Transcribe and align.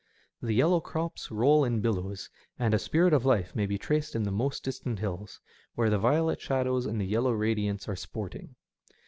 The 0.41 0.53
yellow 0.53 0.79
crops 0.79 1.29
roll 1.29 1.63
in 1.63 1.79
billows, 1.79 2.31
and 2.57 2.73
a 2.73 2.77
spmt 2.77 3.11
of 3.13 3.23
life 3.23 3.55
may 3.55 3.67
be 3.67 3.77
traced 3.77 4.15
in 4.15 4.23
the 4.23 4.31
most 4.31 4.63
distant 4.63 4.97
hills, 4.97 5.39
where 5.75 5.91
the 5.91 5.99
violet 5.99 6.41
shadows 6.41 6.87
and 6.87 6.99
the 6.99 7.05
yellow 7.05 7.33
radiance 7.33 7.87
are 7.87 7.95
sporting. 7.95 8.55